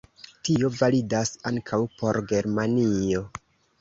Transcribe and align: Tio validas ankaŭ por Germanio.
Tio 0.47 0.69
validas 0.77 1.33
ankaŭ 1.51 1.81
por 2.01 2.19
Germanio. 2.33 3.23